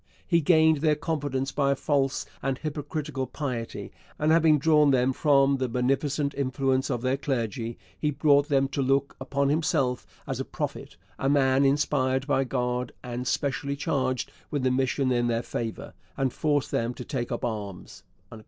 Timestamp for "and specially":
13.03-13.75